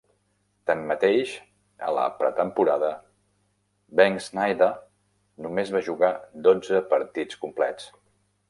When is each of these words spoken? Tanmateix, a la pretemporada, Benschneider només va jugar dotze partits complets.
Tanmateix, 0.69 1.33
a 1.87 1.89
la 1.97 2.05
pretemporada, 2.21 2.89
Benschneider 4.01 4.71
només 5.47 5.73
va 5.77 5.87
jugar 5.91 6.13
dotze 6.49 6.85
partits 6.97 7.43
complets. 7.47 7.91